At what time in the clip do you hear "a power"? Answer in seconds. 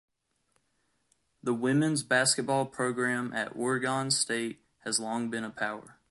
5.43-5.99